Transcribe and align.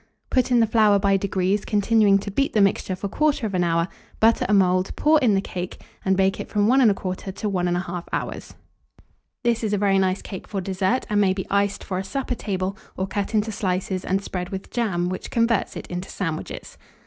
Put 0.31 0.49
in 0.49 0.61
the 0.61 0.65
flour 0.65 0.97
by 0.97 1.15
degrees, 1.15 1.63
continuing 1.63 2.17
to 2.17 2.31
beat 2.31 2.53
the 2.53 2.59
mixture 2.61 2.95
for 2.95 3.07
1/4 3.07 3.63
hour, 3.63 3.87
butter 4.19 4.47
a 4.49 4.53
mould, 4.55 4.91
pour 4.95 5.19
in 5.19 5.35
the 5.35 5.41
cake, 5.41 5.79
and 6.03 6.17
bake 6.17 6.39
it 6.39 6.49
from 6.49 6.65
1 6.67 6.79
1/4 6.81 7.35
to 7.35 7.47
1 7.47 7.67
1/2 7.67 8.05
hour. 8.11 8.33
This 9.43 9.63
is 9.63 9.73
a 9.73 9.77
very 9.77 9.99
nice 9.99 10.23
cake 10.23 10.47
for 10.47 10.59
dessert, 10.59 11.05
and 11.07 11.21
may 11.21 11.33
be 11.33 11.45
iced 11.51 11.83
for 11.83 11.99
a 11.99 12.03
supper 12.03 12.33
table, 12.33 12.75
or 12.97 13.05
cut 13.05 13.35
into 13.35 13.51
slices 13.51 14.03
and 14.03 14.23
spread 14.23 14.49
with 14.49 14.71
jam, 14.71 15.07
which 15.07 15.29
converts 15.29 15.75
it 15.75 15.85
into 15.85 16.09
sandwiches. 16.09 16.79